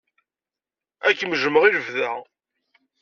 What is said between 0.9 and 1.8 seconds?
Ad kem-jjmeɣ i